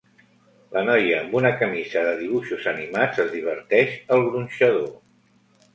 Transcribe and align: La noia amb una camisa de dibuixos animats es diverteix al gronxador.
La 0.77 0.81
noia 0.87 1.19
amb 1.25 1.35
una 1.41 1.51
camisa 1.59 2.03
de 2.09 2.15
dibuixos 2.23 2.67
animats 2.75 3.23
es 3.27 3.31
diverteix 3.37 3.95
al 4.17 4.29
gronxador. 4.31 4.91